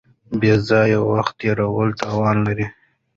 [0.39, 2.67] بې ځایه وخت تېرول تاوان لري.